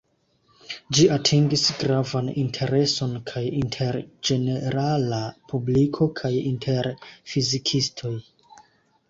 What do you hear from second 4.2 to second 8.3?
ĝenerala publiko, kaj inter fizikistoj.